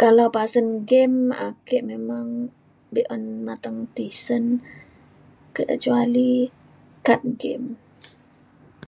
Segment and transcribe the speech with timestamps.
[0.00, 2.26] Kalau pasen game ake memang
[2.92, 4.44] be’un mateng tisen
[5.56, 6.32] kecuali
[7.04, 7.68] card game.